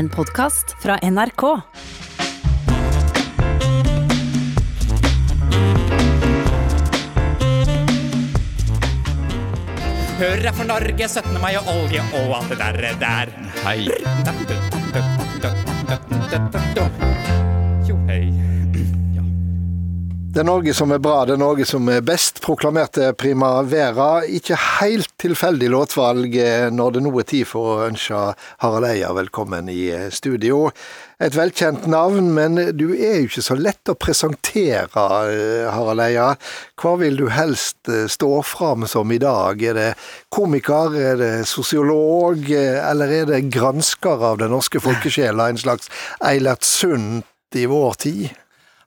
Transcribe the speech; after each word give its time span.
En 0.00 0.08
podkast 0.08 0.76
fra 0.82 0.98
NRK. 1.02 1.42
Hurra 10.18 10.52
for 10.52 10.64
Norge, 10.64 11.08
17. 11.08 11.36
mai 11.42 11.52
og 11.60 11.68
olje 11.74 12.00
og 12.16 12.32
alt 12.38 12.48
det 12.48 12.58
der. 12.62 12.96
der. 13.04 13.28
Hei. 13.66 13.88
Det 20.40 20.46
er 20.46 20.48
Norge 20.48 20.72
som 20.72 20.92
er 20.94 21.00
bra, 21.04 21.18
det 21.28 21.34
er 21.34 21.40
Norge 21.42 21.66
som 21.68 21.88
er 21.92 21.98
best, 22.00 22.38
proklamerte 22.40 23.10
Primavera. 23.20 24.22
Ikke 24.24 24.56
helt 24.56 25.10
tilfeldig 25.20 25.68
låtvalg 25.68 26.38
eh, 26.40 26.70
når 26.72 26.94
det 26.94 27.02
nå 27.04 27.12
er 27.20 27.28
tid 27.28 27.44
for 27.50 27.68
å 27.68 27.82
ønske 27.90 28.22
Harald 28.64 28.88
Eia 28.88 29.10
velkommen 29.12 29.68
i 29.68 29.90
eh, 29.92 30.06
studio. 30.08 30.62
Et 31.20 31.36
velkjent 31.36 31.84
navn, 31.92 32.32
men 32.38 32.56
du 32.72 32.86
er 32.94 33.18
jo 33.18 33.28
ikke 33.28 33.46
så 33.50 33.58
lett 33.60 33.92
å 33.92 33.98
presentere, 34.00 35.04
eh, 35.28 35.68
Harald 35.76 36.06
Eia. 36.08 36.32
Hva 36.72 36.96
vil 37.04 37.20
du 37.20 37.26
helst 37.28 37.92
stå 38.16 38.32
fram 38.40 38.88
som 38.88 39.12
i 39.12 39.20
dag? 39.20 39.60
Er 39.60 39.76
det 39.76 39.88
komiker, 40.32 40.96
er 40.96 41.20
det 41.20 41.34
sosiolog, 41.52 42.48
eller 42.48 43.18
er 43.20 43.34
det 43.36 43.46
gransker 43.52 44.30
av 44.32 44.40
den 44.40 44.56
norske 44.56 44.80
folkesjela, 44.80 45.52
en 45.52 45.66
slags 45.68 45.92
Eilert 46.32 46.64
Sundt 46.64 47.60
i 47.60 47.68
vår 47.68 48.06
tid? 48.08 48.30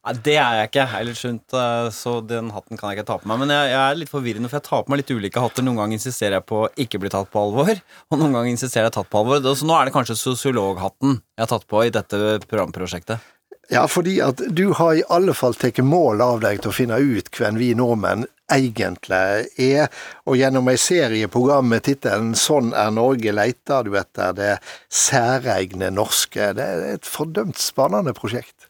Nei, 0.03 0.13
det 0.20 0.34
er 0.35 0.57
jeg 0.57 0.67
ikke. 0.67 0.84
Jeg 0.84 0.99
er 0.99 1.05
litt 1.07 1.53
eh, 1.55 1.85
så 1.95 2.13
den 2.27 2.49
hatten 2.52 2.80
kan 2.80 2.91
jeg 2.91 2.99
ikke 2.99 3.07
ta 3.07 3.16
på 3.21 3.30
meg. 3.31 3.39
Men 3.39 3.53
jeg, 3.55 3.70
jeg, 3.71 3.80
er 3.80 3.99
litt 4.02 4.11
forvirrende, 4.11 4.49
for 4.52 4.59
jeg 4.59 4.67
tar 4.67 4.81
på 4.84 4.91
meg 4.91 4.99
litt 4.99 5.13
ulike 5.16 5.44
hatter. 5.44 5.63
Noen 5.63 5.80
ganger 5.80 5.99
insisterer 5.99 6.41
jeg 6.41 6.48
på 6.49 6.63
å 6.66 6.71
ikke 6.84 6.99
bli 6.99 7.11
tatt 7.13 7.31
på 7.31 7.44
alvor, 7.44 7.71
og 8.11 8.20
noen 8.20 8.35
ganger 8.35 8.52
insisterer 8.52 8.89
jeg 8.89 8.97
tatt 8.97 9.11
på 9.13 9.21
alvor. 9.21 9.39
Så 9.55 9.70
nå 9.70 9.77
er 9.77 9.88
det 9.88 9.95
kanskje 9.95 10.20
sosiologhatten 10.20 11.21
jeg 11.21 11.45
har 11.45 11.53
tatt 11.53 11.70
på 11.71 11.85
i 11.85 11.94
dette 11.95 12.20
programprosjektet. 12.49 13.31
Ja, 13.71 13.85
fordi 13.88 14.17
at 14.20 14.41
du 14.52 14.73
har 14.75 14.97
i 15.00 15.05
alle 15.08 15.31
fall 15.39 15.55
tatt 15.55 15.80
mål 15.88 16.22
av 16.22 16.44
deg 16.44 16.59
til 16.59 16.73
å 16.73 16.75
finne 16.75 17.00
ut 17.00 17.31
hvem 17.31 17.56
vi 17.61 17.72
nordmenn 17.80 18.28
egentlig 18.52 19.47
er, 19.56 19.88
og 20.28 20.35
gjennom 20.35 20.67
ei 20.67 20.75
serieprogram 20.78 21.72
med 21.72 21.85
tittelen 21.88 22.33
'Sånn 22.35 22.73
er 22.75 22.91
Norge' 22.91 23.31
leiter 23.31 23.88
du 23.88 23.95
etter 23.95 24.35
det 24.35 24.52
særegne 24.91 25.89
norske. 25.95 26.52
Det 26.53 26.67
er 26.67 26.83
et 26.97 27.08
fordømt 27.08 27.58
spennende 27.58 28.13
prosjekt. 28.13 28.67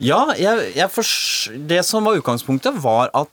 Ja, 0.00 0.22
jeg, 0.40 0.70
jeg 0.78 1.60
det 1.68 1.82
som 1.84 2.06
var 2.08 2.16
utgangspunktet, 2.16 2.78
var 2.80 3.12
at 3.12 3.28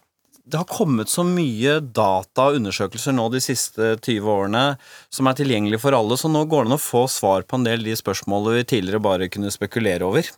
det 0.48 0.60
har 0.62 0.68
kommet 0.68 1.12
så 1.12 1.26
mye 1.28 1.78
data 1.82 2.48
og 2.50 2.58
undersøkelser 2.62 3.16
nå 3.16 3.26
de 3.34 3.42
siste 3.44 3.96
20 4.00 4.28
årene 4.32 4.64
som 5.12 5.28
er 5.28 5.36
tilgjengelig 5.40 5.82
for 5.84 5.96
alle, 5.96 6.16
så 6.20 6.32
nå 6.32 6.46
går 6.48 6.64
det 6.66 6.72
an 6.72 6.78
å 6.78 6.80
få 6.82 7.04
svar 7.12 7.44
på 7.44 7.60
en 7.60 7.68
del 7.68 7.84
de 7.84 7.96
spørsmålene 8.00 8.62
vi 8.62 8.68
tidligere 8.72 9.04
bare 9.04 9.28
kunne 9.32 9.52
spekulere 9.52 10.08
over. 10.08 10.30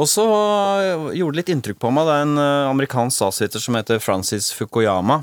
Og 0.00 0.08
så 0.08 0.24
gjorde 1.12 1.32
det 1.36 1.40
litt 1.40 1.52
inntrykk 1.52 1.80
på 1.80 1.92
meg. 1.92 2.08
Det 2.08 2.16
er 2.16 2.26
en 2.26 2.38
eh, 2.40 2.70
amerikansk 2.70 3.18
statsviter 3.18 3.60
som 3.60 3.76
heter 3.76 4.00
Francis 4.00 4.48
Fukuyama, 4.56 5.20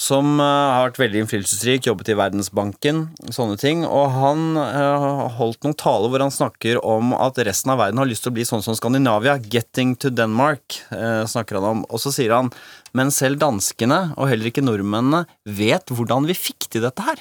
som 0.00 0.38
eh, 0.40 0.46
har 0.46 0.86
vært 0.88 1.00
veldig 1.02 1.20
innflytelsesrik, 1.22 1.84
jobbet 1.84 2.08
i 2.12 2.16
Verdensbanken, 2.16 3.02
sånne 3.34 3.58
ting. 3.60 3.82
Og 3.84 4.06
han 4.14 4.56
uh, 4.56 5.26
holdt 5.36 5.66
noen 5.66 5.76
taler 5.76 6.08
hvor 6.08 6.24
han 6.24 6.32
snakker 6.32 6.80
om 6.80 7.12
at 7.12 7.40
resten 7.44 7.74
av 7.74 7.82
verden 7.82 8.00
har 8.00 8.08
lyst 8.08 8.24
til 8.24 8.32
å 8.32 8.36
bli 8.38 8.46
sånn 8.48 8.64
som 8.64 8.76
Skandinavia. 8.78 9.36
'Getting 9.36 9.92
to 10.00 10.08
Denmark', 10.08 10.80
uh, 10.94 11.28
snakker 11.28 11.60
han 11.60 11.68
om. 11.68 11.82
Og 11.92 12.00
så 12.00 12.14
sier 12.16 12.32
han 12.32 12.48
men 12.96 13.12
selv 13.14 13.38
danskene, 13.42 14.14
og 14.16 14.30
heller 14.32 14.48
ikke 14.48 14.64
nordmennene, 14.64 15.26
vet 15.44 15.92
hvordan 15.92 16.24
vi 16.26 16.38
fikk 16.38 16.70
til 16.72 16.86
dette 16.86 17.04
her. 17.04 17.20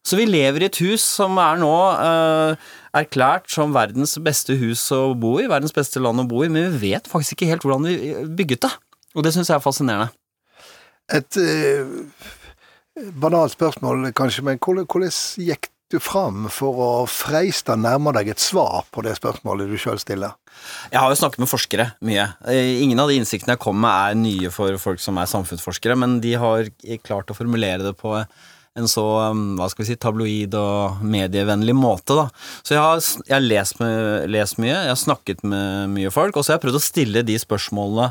Så 0.00 0.16
vi 0.16 0.24
lever 0.24 0.64
i 0.64 0.68
et 0.70 0.80
hus 0.80 1.04
som 1.04 1.36
er 1.42 1.60
nå 1.60 1.74
uh, 2.00 2.70
erklært 2.96 3.52
som 3.52 3.76
verdens 3.76 4.16
beste 4.24 4.56
hus 4.56 4.86
å 4.96 5.10
bo 5.12 5.36
i, 5.42 5.50
verdens 5.52 5.76
beste 5.76 6.00
land 6.00 6.24
å 6.24 6.26
bo 6.30 6.40
i, 6.46 6.48
men 6.48 6.72
vi 6.72 6.94
vet 6.94 7.12
faktisk 7.12 7.36
ikke 7.36 7.52
helt 7.52 7.68
hvordan 7.68 7.84
vi 7.90 8.14
bygget 8.40 8.64
det. 8.64 8.72
Og 9.12 9.26
det 9.26 9.34
syns 9.36 9.52
jeg 9.52 9.58
er 9.58 9.68
fascinerende. 9.68 10.08
Et 11.16 11.40
eh, 11.42 13.10
banalt 13.18 13.54
spørsmål 13.56 14.10
kanskje, 14.16 14.44
men 14.46 14.60
hvordan, 14.62 15.10
gikk 15.40 15.70
du 15.90 15.98
fram 15.98 16.44
for 16.54 16.78
å 16.78 16.90
freiste 17.10 17.74
nærmere 17.74 18.20
deg 18.20 18.36
et 18.36 18.42
svar 18.42 18.84
på 18.94 19.02
det 19.02 19.16
spørsmålet 19.18 19.70
du 19.70 19.74
sjøl 19.80 19.98
stiller? 19.98 20.36
Jeg 20.92 21.00
har 21.02 21.10
jo 21.10 21.18
snakket 21.18 21.42
med 21.42 21.50
forskere 21.50 21.88
mye. 22.06 22.28
Eh, 22.46 22.78
Ingen 22.84 23.02
av 23.02 23.10
de 23.10 23.18
innsiktene 23.18 23.56
jeg 23.56 23.64
kom 23.64 23.80
med 23.82 23.90
er 23.90 24.20
nye 24.20 24.52
for 24.54 24.78
folk 24.82 25.02
som 25.02 25.18
er 25.18 25.30
samfunnsforskere, 25.30 25.98
men 25.98 26.20
de 26.22 26.36
har 26.38 26.70
klart 27.02 27.32
å 27.32 27.38
formulere 27.38 27.82
det 27.88 27.96
på 27.98 28.14
en 28.80 28.90
så 28.90 29.04
um, 29.30 29.54
hva 29.58 29.68
skal 29.70 29.84
vi 29.84 29.88
si, 29.90 29.98
tabloid 30.00 30.54
og 30.58 31.00
medievennlig 31.06 31.74
måte. 31.76 32.16
da. 32.18 32.26
Så 32.64 32.76
jeg 32.76 32.82
har, 32.82 33.02
jeg 33.26 33.36
har 33.36 33.46
lest, 33.46 33.80
med, 33.82 34.28
lest 34.32 34.60
mye, 34.62 34.74
jeg 34.74 34.92
har 34.92 35.00
snakket 35.00 35.44
med 35.46 35.94
mye 35.94 36.12
folk, 36.14 36.36
og 36.36 36.44
så 36.44 36.52
har 36.54 36.58
jeg 36.58 36.66
prøvd 36.66 36.80
å 36.80 36.84
stille 36.84 37.24
de 37.26 37.38
spørsmålene 37.40 38.10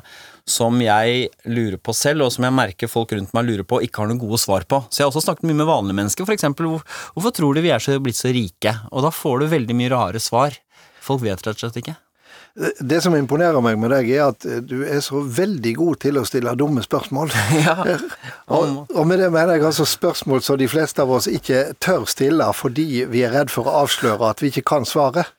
som 0.49 0.79
jeg 0.81 1.29
lurer 1.45 1.77
på 1.77 1.93
selv, 1.93 2.25
og 2.25 2.33
som 2.33 2.47
jeg 2.47 2.57
merker 2.57 2.89
folk 2.89 3.13
rundt 3.13 3.35
meg 3.37 3.45
lurer 3.45 3.67
på 3.67 3.79
og 3.79 3.85
ikke 3.85 4.01
har 4.01 4.09
noen 4.09 4.21
gode 4.21 4.41
svar 4.41 4.65
på. 4.69 4.81
Så 4.89 5.01
jeg 5.01 5.07
har 5.07 5.13
også 5.13 5.27
snakket 5.27 5.49
mye 5.49 5.61
med 5.61 5.69
vanlige 5.69 5.99
mennesker, 6.01 6.25
f.eks. 6.25 6.49
Hvor, 6.57 6.85
hvorfor 7.15 7.35
tror 7.35 7.55
du 7.55 7.63
vi 7.65 7.73
er 7.75 7.83
så, 7.83 7.99
blitt 8.01 8.19
så 8.19 8.33
rike? 8.33 8.73
Og 8.89 9.05
da 9.05 9.13
får 9.13 9.43
du 9.43 9.51
veldig 9.53 9.77
mye 9.77 9.93
rare 9.93 10.23
svar. 10.23 10.57
Folk 11.05 11.23
vet 11.25 11.45
rett 11.45 11.55
og 11.55 11.67
slett 11.67 11.83
ikke. 11.83 11.99
Det 12.55 12.97
som 13.03 13.15
imponerer 13.15 13.61
meg 13.63 13.77
med 13.79 13.93
deg, 13.93 14.09
er 14.17 14.31
at 14.31 14.45
du 14.67 14.81
er 14.83 14.99
så 15.05 15.21
veldig 15.21 15.73
god 15.77 15.99
til 16.03 16.19
å 16.19 16.25
stille 16.27 16.55
dumme 16.59 16.83
spørsmål. 16.85 17.31
Ja. 17.59 17.75
Og, 18.55 18.87
og 18.95 19.05
med 19.05 19.19
det 19.21 19.27
mener 19.29 19.57
jeg 19.57 19.65
altså 19.67 19.85
spørsmål 19.85 20.41
som 20.41 20.57
de 20.57 20.67
fleste 20.69 21.03
av 21.03 21.11
oss 21.13 21.27
ikke 21.29 21.75
tør 21.83 22.07
stille 22.09 22.47
fordi 22.55 23.03
vi 23.11 23.21
er 23.25 23.35
redd 23.35 23.51
for 23.53 23.69
å 23.69 23.83
avsløre 23.83 24.31
at 24.31 24.41
vi 24.41 24.49
ikke 24.49 24.65
kan 24.71 24.87
svaret. 24.89 25.29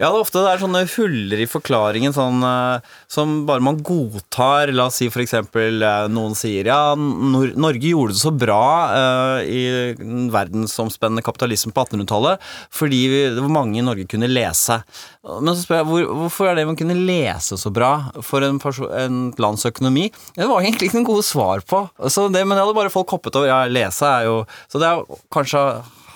Ja, 0.00 0.08
det 0.08 0.16
er 0.16 0.22
ofte 0.22 0.40
det 0.40 0.48
er 0.48 0.60
sånne 0.62 0.80
huller 0.94 1.40
i 1.44 1.46
forklaringen 1.50 2.14
sånn, 2.16 2.40
eh, 2.40 2.92
som 3.10 3.42
bare 3.44 3.60
man 3.60 3.82
godtar. 3.84 4.72
La 4.72 4.86
oss 4.88 4.96
si 5.02 5.10
eksempel 5.10 5.84
eh, 5.84 6.06
noen 6.08 6.32
sier 6.38 6.70
ja, 6.70 6.94
Nor 6.96 7.52
Norge 7.60 7.90
gjorde 7.90 8.16
det 8.16 8.22
så 8.22 8.32
bra 8.32 8.62
uh, 8.94 9.38
i 9.44 9.92
den 9.98 10.30
verdensomspennende 10.32 11.24
kapitalismen 11.26 11.74
på 11.76 11.84
1800-tallet 11.84 12.40
fordi 12.72 13.00
vi, 13.12 13.20
det 13.34 13.44
var 13.44 13.52
mange 13.52 13.76
i 13.80 13.84
Norge 13.84 14.08
kunne 14.08 14.30
lese. 14.30 14.80
Men 15.28 15.52
så 15.52 15.66
spør 15.66 15.82
jeg 15.82 15.88
hvor, 15.90 16.08
hvorfor 16.22 16.48
er 16.48 16.56
det 16.56 16.66
man 16.70 16.80
kunne 16.80 16.96
lese 16.96 17.60
så 17.60 17.72
bra 17.74 17.92
for 18.24 18.46
en, 18.46 18.60
en 19.02 19.22
lands 19.42 19.68
økonomi? 19.68 20.08
Det 20.32 20.48
var 20.48 20.64
egentlig 20.64 20.88
ikke 20.88 21.02
noen 21.02 21.10
gode 21.12 21.28
svar 21.28 21.60
på. 21.60 21.84
Det, 22.00 22.40
men 22.40 22.56
det 22.56 22.62
hadde 22.62 22.78
bare 22.78 22.94
folk 22.94 23.18
hoppet 23.18 23.36
over. 23.36 23.52
Ja, 23.52 23.62
lese 23.68 24.08
er 24.08 24.30
jo 24.30 24.44
Så 24.70 24.80
det 24.80 24.88
er 24.88 25.04
kanskje 25.34 25.64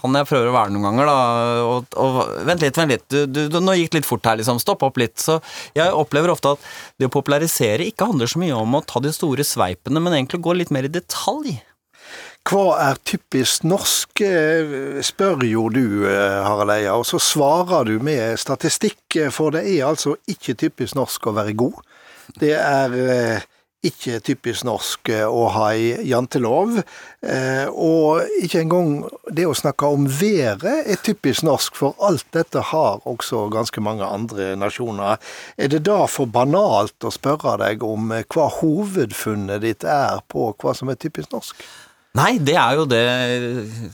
han 0.04 0.18
jeg 0.20 0.28
prøver 0.28 0.50
å 0.50 0.54
være 0.54 0.74
noen 0.74 0.86
ganger, 0.88 1.10
da. 1.10 1.18
Og, 1.64 1.98
og 2.00 2.18
vent 2.48 2.64
litt, 2.64 2.78
vent 2.80 2.92
litt. 2.92 3.04
Du, 3.08 3.20
du, 3.26 3.42
du, 3.52 3.60
nå 3.64 3.76
gikk 3.78 3.94
det 3.94 4.02
litt 4.02 4.08
fort 4.08 4.26
her, 4.28 4.38
liksom. 4.40 4.60
Stopp 4.62 4.84
opp 4.86 5.00
litt. 5.00 5.16
Så 5.20 5.38
jeg 5.76 5.92
opplever 5.96 6.32
ofte 6.32 6.54
at 6.54 6.72
det 7.00 7.08
å 7.08 7.14
popularisere 7.14 7.86
ikke 7.88 8.10
handler 8.12 8.30
så 8.30 8.42
mye 8.42 8.58
om 8.58 8.76
å 8.76 8.84
ta 8.84 9.02
de 9.02 9.14
store 9.14 9.46
sveipene, 9.46 10.02
men 10.02 10.18
egentlig 10.18 10.44
gå 10.44 10.56
litt 10.60 10.74
mer 10.74 10.88
i 10.88 10.92
detalj. 10.92 11.56
Hva 12.44 12.74
er 12.90 12.98
typisk 13.08 13.64
norsk, 13.64 14.20
eh, 14.20 15.00
spør 15.00 15.46
jo 15.48 15.70
du, 15.72 16.04
eh, 16.04 16.42
Harald 16.44 16.74
Eia, 16.74 16.92
og 16.92 17.06
så 17.08 17.16
svarer 17.16 17.88
du 17.88 17.98
med 18.04 18.36
statistikk, 18.38 19.00
eh, 19.16 19.30
for 19.32 19.50
det 19.50 19.64
er 19.64 19.88
altså 19.88 20.18
ikke 20.28 20.52
typisk 20.52 20.94
norsk 20.94 21.24
å 21.24 21.32
være 21.40 21.56
god. 21.56 21.80
Det 22.36 22.52
er 22.52 23.44
ikke 23.84 24.18
typisk 24.24 24.64
norsk 24.66 25.10
eh, 25.12 25.24
å 25.26 25.48
ha 25.54 25.68
ei 25.74 25.92
jantelov, 26.08 26.80
eh, 27.24 27.66
og 27.68 28.24
ikke 28.42 28.62
engang 28.64 28.92
det 29.34 29.46
å 29.48 29.56
snakke 29.56 29.90
om 29.96 30.06
været 30.08 30.88
er 30.90 31.00
typisk 31.04 31.44
norsk, 31.46 31.76
for 31.78 31.98
alt 32.04 32.26
dette 32.36 32.62
har 32.72 33.04
også 33.08 33.46
ganske 33.54 33.84
mange 33.84 34.06
andre 34.06 34.52
nasjoner. 34.60 35.20
Er 35.56 35.72
det 35.72 35.84
da 35.88 36.04
for 36.10 36.30
banalt 36.30 37.04
å 37.04 37.12
spørre 37.14 37.58
deg 37.64 37.84
om 37.86 38.12
eh, 38.14 38.26
hva 38.34 38.50
hovedfunnet 38.60 39.64
ditt 39.64 39.84
er 39.84 40.22
på 40.28 40.52
hva 40.60 40.76
som 40.76 40.92
er 40.92 41.00
typisk 41.00 41.34
norsk? 41.34 41.66
Nei, 42.14 42.36
det 42.38 42.54
er 42.54 42.76
jo 42.78 42.84
det 42.86 43.00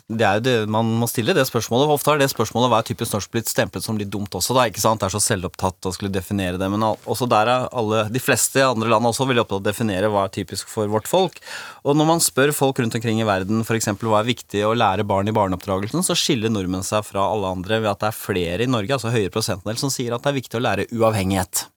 Det 0.05 0.25
er 0.29 0.43
det 0.45 0.55
man 0.69 0.85
må 1.01 1.07
stille, 1.09 1.33
det 1.33 1.47
spørsmålet. 1.49 1.89
Ofte 1.95 2.13
har 2.13 2.21
det 2.21 2.29
spørsmålet 2.29 2.69
hva 2.69 2.81
er 2.83 2.89
typisk 2.91 3.15
norsk 3.17 3.31
blitt 3.33 3.49
stemplet 3.49 3.87
som 3.87 3.97
litt 3.97 4.11
dumt 4.13 4.37
også, 4.37 4.53
da. 4.59 4.67
ikke 4.69 4.83
sant? 4.83 5.01
Det 5.01 5.09
er 5.09 5.15
så 5.15 5.23
selvopptatt 5.25 5.89
å 5.89 5.93
skulle 5.97 6.13
definere 6.13 6.61
det. 6.61 6.69
Men 6.69 6.85
også 6.85 7.29
der 7.33 7.49
er 7.49 7.65
alle, 7.73 8.03
de 8.13 8.21
fleste 8.21 8.61
andre 8.67 8.93
land 8.93 9.09
også 9.09 9.25
veldig 9.31 9.47
opptatt 9.47 9.57
av 9.57 9.63
å 9.63 9.69
definere 9.71 10.13
hva 10.13 10.27
er 10.27 10.35
typisk 10.37 10.69
for 10.69 10.93
vårt 10.93 11.09
folk. 11.09 11.41
Og 11.89 11.97
når 11.97 12.11
man 12.13 12.21
spør 12.21 12.53
folk 12.53 12.85
rundt 12.85 13.01
omkring 13.01 13.25
i 13.25 13.29
verden 13.29 13.65
f.eks. 13.65 13.89
hva 14.05 14.21
er 14.21 14.29
viktig 14.29 14.67
å 14.69 14.77
lære 14.77 15.09
barn 15.09 15.33
i 15.33 15.37
barneoppdragelsen, 15.41 16.05
så 16.05 16.19
skiller 16.19 16.53
nordmenn 16.53 16.85
seg 16.85 17.09
fra 17.09 17.25
alle 17.25 17.57
andre 17.57 17.81
ved 17.81 17.95
at 17.95 18.05
det 18.05 18.13
er 18.13 18.21
flere 18.21 18.69
i 18.69 18.71
Norge, 18.71 18.99
altså 19.01 19.17
høyere 19.17 19.33
prosentandel, 19.33 19.81
som 19.81 19.93
sier 19.93 20.13
at 20.13 20.27
det 20.27 20.35
er 20.35 20.43
viktig 20.43 20.61
å 20.61 20.67
lære 20.69 20.91
uavhengighet. 20.93 21.71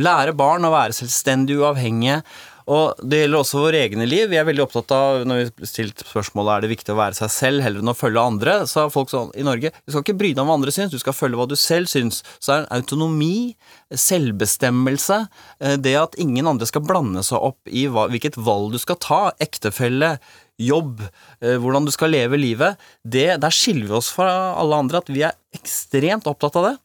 Lære 0.00 0.32
barn 0.32 0.64
å 0.64 0.72
være 0.72 0.96
selvstendig 0.96 1.58
uavhengige. 1.60 2.22
Og 2.68 3.00
det 3.00 3.22
gjelder 3.22 3.40
også 3.40 3.62
våre 3.62 3.80
egne 3.84 4.06
liv. 4.08 4.28
Vi 4.30 4.38
er 4.40 4.46
veldig 4.48 4.64
opptatt 4.66 4.92
av, 4.94 5.22
når 5.28 5.40
vi 5.40 5.68
stilt 5.68 6.04
spørsmålet 6.04 6.52
er 6.52 6.64
det 6.64 6.72
viktig 6.74 6.94
å 6.94 6.98
være 6.98 7.18
seg 7.18 7.32
selv 7.32 7.64
heller 7.64 7.82
enn 7.82 7.92
å 7.92 7.96
følge 7.96 8.26
andre, 8.32 8.56
så 8.70 8.84
har 8.84 8.92
folk 8.94 9.12
sånn 9.12 9.32
i 9.38 9.46
Norge 9.46 9.72
du 9.72 9.92
skal 9.92 10.04
ikke 10.04 10.18
bry 10.20 10.32
deg 10.34 10.42
om 10.42 10.50
hva 10.50 10.58
andre 10.58 10.74
syns, 10.74 10.92
du 10.92 11.00
skal 11.00 11.16
følge 11.16 11.40
hva 11.40 11.48
du 11.50 11.56
selv 11.58 11.90
syns. 11.90 12.20
Så 12.42 12.54
er 12.54 12.64
det 12.64 12.74
autonomi, 12.80 13.56
selvbestemmelse, 13.90 15.22
eh, 15.64 15.78
det 15.80 15.96
at 15.98 16.18
ingen 16.20 16.50
andre 16.50 16.68
skal 16.68 16.84
blande 16.86 17.24
seg 17.26 17.40
opp 17.50 17.70
i 17.70 17.86
hva, 17.90 18.08
hvilket 18.12 18.38
valg 18.40 18.74
du 18.74 18.80
skal 18.82 19.00
ta, 19.02 19.22
ektefelle, 19.42 20.16
jobb, 20.60 21.00
eh, 21.40 21.56
hvordan 21.56 21.88
du 21.88 21.94
skal 21.94 22.12
leve 22.12 22.38
livet, 22.40 22.80
det, 23.02 23.40
der 23.42 23.54
skiller 23.54 23.88
vi 23.88 23.98
oss 24.02 24.12
fra 24.12 24.30
alle 24.60 24.84
andre, 24.84 25.00
at 25.00 25.10
vi 25.12 25.24
er 25.26 25.38
ekstremt 25.56 26.28
opptatt 26.30 26.60
av 26.60 26.70
det. 26.70 26.76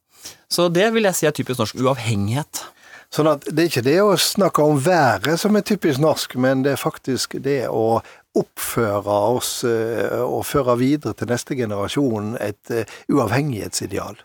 Så 0.50 0.70
det 0.74 0.88
vil 0.96 1.06
jeg 1.06 1.18
si 1.18 1.28
er 1.28 1.36
typisk 1.36 1.62
norsk 1.62 1.78
uavhengighet. 1.82 2.64
Sånn 3.14 3.30
at 3.32 3.46
det 3.48 3.64
er 3.64 3.72
ikke 3.72 3.86
det 3.86 3.98
å 4.04 4.14
snakke 4.20 4.66
om 4.66 4.80
været 4.82 5.40
som 5.42 5.56
er 5.56 5.66
typisk 5.68 6.02
norsk, 6.04 6.38
men 6.42 6.66
det 6.66 6.76
er 6.76 6.82
faktisk 6.82 7.38
det 7.44 7.66
å 7.70 8.02
oppføre 8.36 9.18
oss 9.38 9.62
eh, 9.68 10.20
og 10.26 10.44
føre 10.50 10.76
videre 10.82 11.16
til 11.16 11.30
neste 11.32 11.56
generasjon 11.56 12.36
et 12.44 12.74
eh, 12.74 12.96
uavhengighetsideal. 13.14 14.20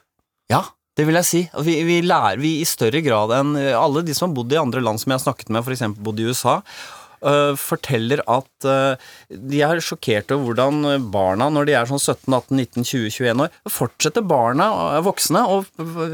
Ja, 0.51 0.65
det 0.99 1.07
vil 1.07 1.21
jeg 1.21 1.29
si. 1.29 1.43
Vi, 1.63 1.77
vi 1.87 2.01
lærer 2.03 2.41
vi 2.43 2.57
i 2.61 2.67
større 2.67 3.03
grad 3.05 3.31
enn 3.37 3.55
alle 3.57 4.03
de 4.05 4.17
som 4.17 4.29
har 4.29 4.41
bodd 4.41 4.53
i 4.53 4.59
andre 4.59 4.83
land 4.83 5.01
som 5.01 5.13
jeg 5.13 5.21
har 5.21 5.27
snakket 5.29 5.53
med, 5.55 5.63
f.eks. 5.63 5.87
bodd 6.03 6.19
i 6.19 6.27
USA. 6.27 6.59
Øh, 7.27 7.55
forteller 7.61 8.23
at 8.31 8.67
øh, 8.69 9.11
de 9.31 9.63
er 9.65 9.83
sjokkert 9.85 10.33
over 10.35 10.51
hvordan 10.51 11.09
barna, 11.13 11.51
når 11.53 11.69
de 11.69 11.77
er 11.79 11.91
sånn 11.91 12.03
17-18-19-20-21 12.03 13.45
år, 13.45 13.53
fortsetter 13.71 14.25
barna, 14.27 14.69
øh, 14.97 15.05
voksne, 15.09 15.45
å 15.45 15.61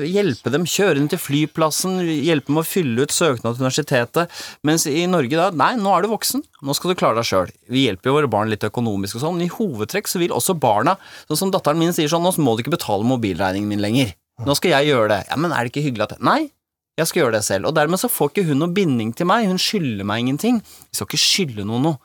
hjelpe 0.02 0.52
dem, 0.54 0.66
kjøre 0.70 0.98
dem 1.00 1.08
til 1.12 1.22
flyplassen, 1.22 1.98
hjelpe 2.06 2.52
dem 2.52 2.62
å 2.62 2.66
fylle 2.66 3.06
ut 3.06 3.14
søknad 3.14 3.56
til 3.56 3.66
universitetet, 3.66 4.36
mens 4.66 4.86
i 4.90 5.06
Norge 5.10 5.38
da, 5.38 5.50
nei, 5.54 5.74
nå 5.80 5.94
er 5.94 6.06
du 6.06 6.12
voksen, 6.12 6.44
nå 6.62 6.76
skal 6.76 6.92
du 6.92 6.98
klare 6.98 7.20
deg 7.20 7.30
sjøl. 7.30 7.54
Vi 7.72 7.86
hjelper 7.86 8.10
jo 8.10 8.18
våre 8.20 8.30
barn 8.30 8.52
litt 8.52 8.66
økonomisk 8.66 9.18
og 9.18 9.26
sånn, 9.26 9.38
men 9.38 9.48
i 9.48 9.54
hovedtrekk 9.56 10.10
så 10.10 10.22
vil 10.22 10.34
også 10.34 10.58
barna, 10.60 10.96
sånn 11.28 11.46
som 11.46 11.54
datteren 11.54 11.80
min 11.80 11.94
sier 11.96 12.10
sånn, 12.12 12.24
nå 12.26 12.34
må 12.42 12.56
du 12.56 12.64
ikke 12.64 12.76
betale 12.78 13.06
mobilregningen 13.06 13.70
min 13.70 13.84
lenger. 13.84 14.14
Nå 14.44 14.52
skal 14.58 14.74
jeg 14.74 14.90
gjøre 14.90 15.08
det. 15.14 15.22
Ja, 15.30 15.38
men 15.40 15.52
er 15.54 15.64
det 15.64 15.72
ikke 15.72 15.86
hyggelig 15.86 16.10
at 16.10 16.18
Nei, 16.24 16.50
jeg 16.96 17.10
skal 17.10 17.22
gjøre 17.22 17.36
det 17.36 17.44
selv. 17.44 17.68
Og 17.68 17.76
dermed 17.76 18.00
så 18.00 18.08
får 18.08 18.32
ikke 18.32 18.46
hun 18.50 18.62
noe 18.62 18.72
binding 18.72 19.12
til 19.16 19.28
meg, 19.28 19.48
hun 19.50 19.60
skylder 19.60 20.06
meg 20.08 20.24
ingenting. 20.24 20.62
Vi 20.64 20.96
skal 20.98 21.10
ikke 21.10 21.20
skylde 21.22 21.66
noen 21.68 21.90
noe. 21.90 22.00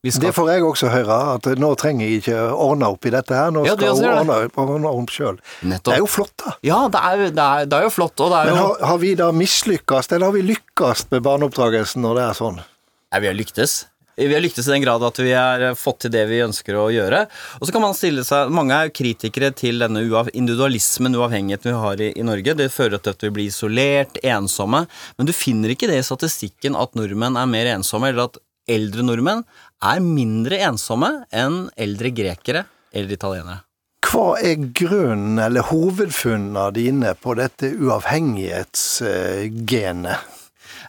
Skal 0.00 0.30
Det 0.30 0.32
får 0.32 0.46
jeg 0.48 0.64
også 0.64 0.88
høre, 0.88 1.16
at 1.34 1.46
nå 1.60 1.68
trenger 1.76 2.06
jeg 2.06 2.22
ikke 2.22 2.36
ordne 2.54 2.88
opp 2.88 3.04
i 3.04 3.10
dette 3.12 3.36
her, 3.36 3.50
nå 3.52 3.66
Ja, 3.66 3.74
det 3.76 3.90
skal 3.98 4.14
hun 4.16 4.46
ordne, 4.64 4.88
opp 4.88 5.12
sjøl. 5.12 5.36
Det 5.60 5.92
er 5.92 6.00
jo 6.00 6.08
flott, 6.08 6.32
da. 6.40 6.54
Ja, 6.64 6.78
det 6.88 7.02
er, 7.04 7.24
det, 7.28 7.44
er, 7.44 7.68
det 7.68 7.76
er 7.76 7.84
jo 7.84 7.92
flott, 7.92 8.16
er 8.24 8.48
Men 8.48 8.54
jo 8.54 8.62
har, 8.62 8.86
har 8.94 9.02
vi 9.02 9.12
da 9.20 9.28
mislykkes, 9.36 10.08
eller 10.08 10.30
har 10.30 10.36
vi 10.38 10.46
lykkes 10.54 11.04
med 11.12 11.20
barneoppdragelsen 11.28 12.00
når 12.00 12.16
det 12.16 12.24
er 12.30 12.40
sånn? 12.40 12.62
Nei, 12.64 13.20
vi 13.20 13.28
har 13.28 13.36
lyktes. 13.36 13.76
Vi 14.20 14.34
har 14.34 14.42
lyktes 14.44 14.68
i 14.68 14.74
den 14.74 14.84
grad 14.84 15.04
at 15.06 15.18
vi 15.22 15.32
har 15.32 15.62
fått 15.78 16.02
til 16.04 16.12
det 16.12 16.26
vi 16.28 16.42
ønsker 16.44 16.76
å 16.76 16.90
gjøre. 16.92 17.22
Og 17.56 17.64
så 17.64 17.72
kan 17.72 17.84
man 17.84 17.96
stille 17.96 18.24
seg 18.26 18.52
Mange 18.52 18.76
er 18.76 18.92
kritikere 18.92 19.48
til 19.56 19.80
denne 19.80 20.02
individualismen, 20.04 21.16
uavhengigheten 21.16 21.70
vi 21.70 21.82
har 21.84 21.96
i, 22.04 22.10
i 22.20 22.26
Norge. 22.26 22.58
Det 22.58 22.74
fører 22.74 23.00
til 23.00 23.14
at 23.14 23.24
vi 23.24 23.32
blir 23.38 23.48
isolert, 23.48 24.20
ensomme. 24.20 24.84
Men 25.16 25.28
du 25.28 25.32
finner 25.36 25.72
ikke 25.72 25.88
det 25.88 25.98
i 26.02 26.06
statistikken 26.06 26.76
at 26.76 26.94
nordmenn 26.98 27.38
er 27.40 27.48
mer 27.48 27.66
ensomme, 27.72 28.06
eller 28.12 28.28
at 28.28 28.36
eldre 28.70 29.02
nordmenn 29.06 29.42
er 29.80 30.04
mindre 30.04 30.60
ensomme 30.68 31.10
enn 31.32 31.70
eldre 31.80 32.12
grekere 32.14 32.64
eller 32.92 33.12
italienere. 33.16 33.64
Hva 34.10 34.34
er 34.42 34.58
grunnen 34.74 35.38
eller 35.38 35.62
hovedfunnene 35.70 36.74
dine 36.74 37.14
på 37.14 37.34
dette 37.38 37.70
uavhengighetsgenet? 37.78 40.39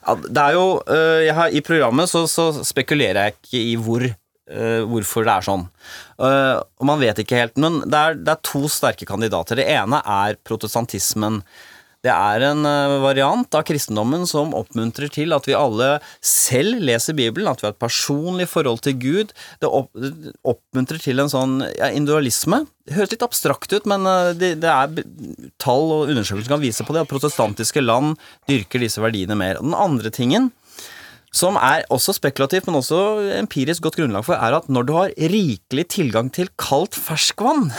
Det 0.02 0.42
er 0.42 0.56
jo 0.56 0.66
jeg 1.22 1.34
har, 1.36 1.52
I 1.54 1.60
programmet 1.62 2.10
så, 2.10 2.24
så 2.26 2.50
spekulerer 2.66 3.28
jeg 3.28 3.36
ikke 3.36 3.60
i 3.62 3.76
hvor, 3.78 4.02
øh, 4.02 4.82
hvorfor 4.90 5.26
det 5.26 5.34
er 5.34 5.46
sånn. 5.46 5.66
Øh, 6.18 6.56
og 6.58 6.88
man 6.88 7.02
vet 7.02 7.22
ikke 7.22 7.38
helt, 7.38 7.60
men 7.62 7.80
det 7.86 7.98
er, 7.98 8.18
det 8.18 8.34
er 8.34 8.42
to 8.46 8.64
sterke 8.70 9.06
kandidater. 9.08 9.58
Det 9.58 9.68
ene 9.70 10.02
er 10.02 10.38
protestantismen. 10.46 11.42
Det 12.02 12.10
er 12.10 12.42
en 12.48 12.66
øh, 12.66 12.96
variant 13.04 13.54
av 13.54 13.62
kristendommen 13.68 14.24
som 14.26 14.54
oppmuntrer 14.58 15.10
til 15.14 15.34
at 15.36 15.46
vi 15.46 15.54
alle 15.54 16.00
selv 16.18 16.80
leser 16.82 17.14
Bibelen, 17.14 17.46
at 17.46 17.62
vi 17.62 17.68
har 17.68 17.76
et 17.76 17.82
personlig 17.82 18.48
forhold 18.50 18.82
til 18.82 18.96
Gud. 18.98 19.34
Det 19.62 19.70
oppmuntrer 19.70 20.98
til 21.02 21.22
en 21.22 21.30
sånn 21.30 21.60
ja, 21.76 21.92
individualisme. 21.94 22.64
Det 22.88 22.96
høres 22.96 23.12
litt 23.14 23.22
abstrakt 23.22 23.70
ut, 23.70 23.86
men 23.86 24.08
øh, 24.10 24.32
det, 24.34 24.56
det 24.64 24.72
er 24.72 25.06
tall 25.62 25.94
og 26.00 26.10
undersøkelser 26.10 26.48
som 26.48 26.56
kan 26.56 26.64
vise 26.64 26.88
på 26.88 26.96
det, 26.96 27.04
at 27.06 27.12
protestantiske 27.12 27.84
land 27.84 28.16
dyrker 28.50 28.82
disse 28.82 29.02
verdiene 29.02 29.38
mer. 29.38 29.62
Den 29.62 29.78
andre 29.78 30.10
tingen, 30.10 30.50
som 31.32 31.56
er 31.56 31.86
også 31.92 32.12
spekulativt, 32.18 32.66
men 32.68 32.76
også 32.76 32.98
empirisk 33.38 33.86
godt 33.86 33.96
grunnlag 33.96 34.26
for, 34.26 34.36
er 34.36 34.58
at 34.58 34.68
når 34.68 34.84
du 34.88 34.92
har 34.98 35.14
rikelig 35.16 35.86
tilgang 35.94 36.28
til 36.34 36.50
kaldt 36.60 36.98
ferskvann, 36.98 37.70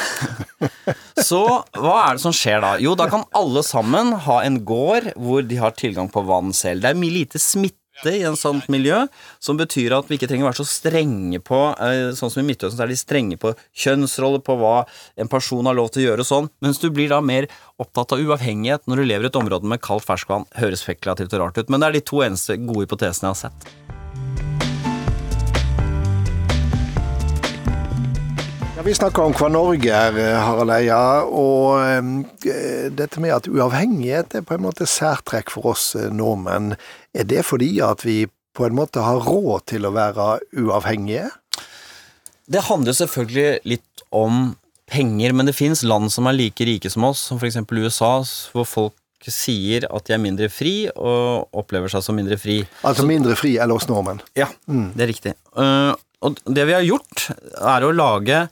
så 1.30 1.44
hva 1.78 2.00
er 2.08 2.18
det 2.18 2.24
som 2.26 2.34
skjer 2.34 2.64
da? 2.66 2.74
Jo, 2.82 2.96
da 2.98 3.08
kan 3.12 3.28
alle 3.38 3.62
sammen 3.66 4.16
ha 4.26 4.40
en 4.42 4.64
gård 4.66 5.12
hvor 5.22 5.46
de 5.46 5.62
har 5.62 5.78
tilgang 5.78 6.10
på 6.10 6.26
vann 6.26 6.54
selv. 6.58 6.82
Det 6.82 6.94
er 6.94 7.00
mye 7.00 7.20
lite 7.22 7.42
smitte 7.42 7.83
i 8.10 8.24
en 8.28 8.38
sånt 8.40 8.68
miljø, 8.74 9.04
som 9.44 9.60
betyr 9.60 9.96
at 9.98 10.10
vi 10.10 10.18
ikke 10.18 10.28
trenger 10.32 10.48
å 10.48 10.50
være 10.50 10.62
så 10.64 10.68
strenge 10.68 11.40
på 11.46 11.60
eh, 11.78 12.10
Sånn 12.18 12.32
som 12.34 12.42
i 12.42 12.48
Midtøsten, 12.48 12.78
så 12.80 12.86
er 12.86 12.92
de 12.92 13.00
strenge 13.00 13.40
på 13.40 13.54
kjønnsroller, 13.86 14.44
på 14.44 14.58
hva 14.60 14.76
en 15.20 15.32
person 15.32 15.66
har 15.70 15.78
lov 15.78 15.94
til 15.94 16.04
å 16.04 16.08
gjøre 16.10 16.26
og 16.26 16.30
sånn, 16.30 16.52
mens 16.66 16.82
du 16.82 16.90
blir 16.94 17.14
da 17.14 17.22
mer 17.24 17.48
opptatt 17.82 18.16
av 18.16 18.24
uavhengighet 18.24 18.88
når 18.90 19.02
du 19.02 19.08
lever 19.08 19.30
i 19.30 19.32
et 19.32 19.40
område 19.40 19.70
med 19.70 19.84
kaldt 19.86 20.08
ferskvann. 20.08 20.50
Høres 20.60 20.84
spekulativt 20.86 21.36
og 21.38 21.46
rart 21.46 21.62
ut, 21.62 21.70
men 21.70 21.84
det 21.84 21.90
er 21.90 22.00
de 22.00 22.08
to 22.12 22.24
eneste 22.26 22.60
gode 22.66 22.88
hypotesene 22.88 23.30
jeg 23.30 23.38
har 23.38 23.44
sett. 23.48 23.93
Vi 28.84 28.94
snakker 28.94 29.24
om 29.24 29.34
hva 29.38 29.48
Norge 29.48 29.92
er, 29.96 30.18
eh, 30.20 30.40
Harald 30.44 30.72
Eia, 30.76 31.24
og 31.24 31.80
eh, 31.80 32.90
dette 32.92 33.22
med 33.24 33.32
at 33.32 33.48
uavhengighet 33.48 34.36
er 34.36 34.44
på 34.44 34.58
en 34.58 34.66
måte 34.66 34.88
særtrekk 34.90 35.54
for 35.54 35.72
oss 35.72 35.94
eh, 35.96 36.10
nordmenn. 36.12 36.74
Er 37.16 37.28
det 37.30 37.46
fordi 37.48 37.78
at 37.86 38.04
vi 38.04 38.26
på 38.28 38.68
en 38.68 38.76
måte 38.76 39.04
har 39.06 39.24
råd 39.24 39.70
til 39.72 39.88
å 39.88 39.94
være 39.96 40.28
uavhengige? 40.60 41.30
Det 42.52 42.66
handler 42.68 42.98
selvfølgelig 42.98 43.64
litt 43.72 44.04
om 44.12 44.58
penger, 44.92 45.32
men 45.32 45.48
det 45.48 45.56
fins 45.56 45.86
land 45.88 46.12
som 46.12 46.28
er 46.28 46.36
like 46.36 46.68
rike 46.68 46.92
som 46.92 47.08
oss, 47.08 47.24
som 47.30 47.40
f.eks. 47.40 47.62
USA, 47.72 48.14
hvor 48.52 48.68
folk 48.68 49.32
sier 49.32 49.88
at 49.88 50.10
de 50.10 50.18
er 50.18 50.24
mindre 50.26 50.52
fri, 50.52 50.90
og 50.92 51.48
opplever 51.56 51.88
seg 51.88 52.04
som 52.04 52.20
mindre 52.20 52.36
fri. 52.36 52.60
Altså 52.84 53.08
mindre 53.08 53.40
fri 53.40 53.56
enn 53.64 53.72
oss 53.72 53.88
nordmenn. 53.88 54.20
Ja, 54.36 54.52
det 54.68 55.08
er 55.08 55.14
riktig. 55.16 55.38
Uh, 55.56 55.96
og 56.24 56.40
det 56.48 56.66
vi 56.70 56.78
har 56.78 56.88
gjort, 56.88 57.28
er 57.60 57.86
å 57.86 57.94
lage 57.96 58.48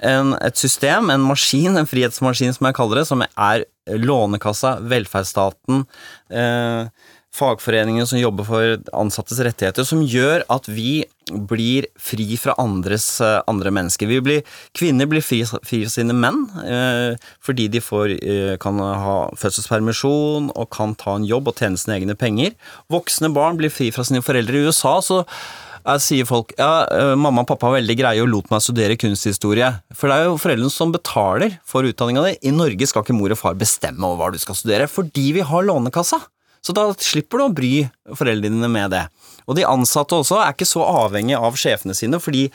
en, 0.00 0.34
et 0.40 0.56
system, 0.56 1.12
en 1.12 1.28
maskin, 1.28 1.76
en 1.76 1.88
frihetsmaskin 1.88 2.56
som 2.56 2.68
jeg 2.68 2.78
kaller 2.78 3.02
det, 3.02 3.08
som 3.10 3.24
er 3.28 3.66
Lånekassa, 3.90 4.76
velferdsstaten, 4.86 5.82
eh, 6.30 6.90
fagforeningen 7.34 8.06
som 8.06 8.18
jobber 8.18 8.46
for 8.46 8.76
ansattes 8.96 9.38
rettigheter, 9.44 9.86
som 9.86 10.02
gjør 10.02 10.42
at 10.50 10.66
vi 10.70 11.04
blir 11.30 11.86
fri 12.00 12.34
fra 12.40 12.56
andres 12.58 13.06
uh, 13.22 13.38
andre 13.50 13.70
mennesker. 13.74 14.10
Blir, 14.26 14.42
kvinner 14.76 15.06
blir 15.10 15.22
fri, 15.22 15.44
fri 15.46 15.84
fra 15.84 15.92
sine 15.94 16.16
menn 16.16 16.42
eh, 16.64 17.14
fordi 17.46 17.68
de 17.70 17.82
får, 17.84 18.16
eh, 18.18 18.54
kan 18.62 18.80
ha 18.82 19.16
fødselspermisjon 19.38 20.50
og 20.56 20.70
kan 20.74 20.96
ta 20.98 21.14
en 21.20 21.28
jobb 21.28 21.52
og 21.52 21.62
tjene 21.62 21.78
sine 21.78 22.00
egne 22.00 22.18
penger. 22.18 22.56
Voksne 22.90 23.30
barn 23.34 23.60
blir 23.60 23.70
fri 23.70 23.92
fra 23.94 24.06
sine 24.06 24.24
foreldre. 24.26 24.58
I 24.58 24.70
USA 24.70 24.98
så 25.04 25.22
jeg 25.80 26.02
sier 26.04 26.28
folk 26.28 26.52
ja, 26.58 26.86
eh, 26.92 27.14
mamma 27.18 27.44
og 27.44 27.48
pappa 27.50 27.70
var 27.70 27.78
veldig 27.78 27.96
greie 27.98 28.24
og 28.24 28.28
lot 28.30 28.50
meg 28.52 28.64
studere 28.64 28.98
kunsthistorie. 29.00 29.70
For 29.96 30.10
det 30.10 30.18
er 30.18 30.28
jo 30.28 30.40
foreldrene 30.40 30.74
som 30.74 30.92
betaler 30.94 31.56
for 31.66 31.88
utdanninga 31.88 32.26
di. 32.26 32.34
I 32.50 32.54
Norge 32.54 32.88
skal 32.90 33.06
ikke 33.06 33.16
mor 33.16 33.32
og 33.32 33.40
far 33.40 33.56
bestemme 33.58 34.04
over 34.04 34.20
hva 34.20 34.34
du 34.34 34.42
skal 34.42 34.58
studere, 34.58 34.90
fordi 34.90 35.30
vi 35.38 35.46
har 35.46 35.66
Lånekassa. 35.66 36.20
Så 36.60 36.74
da 36.76 36.84
slipper 37.00 37.40
du 37.40 37.44
å 37.46 37.52
bry 37.56 37.74
foreldrene 38.18 38.58
dine 38.58 38.68
med 38.68 38.92
det. 38.92 39.06
Og 39.48 39.56
de 39.56 39.64
ansatte 39.64 40.12
også 40.12 40.42
er 40.42 40.52
ikke 40.52 40.68
så 40.68 40.84
avhengig 40.84 41.38
av 41.38 41.56
sjefene 41.58 41.96
sine, 41.96 42.20
fordi 42.20 42.50